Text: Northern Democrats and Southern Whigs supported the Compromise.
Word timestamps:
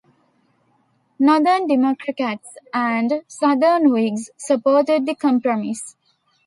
Northern 1.19 1.67
Democrats 1.67 2.57
and 2.73 3.21
Southern 3.27 3.91
Whigs 3.91 4.31
supported 4.35 5.05
the 5.05 5.13
Compromise. 5.13 5.95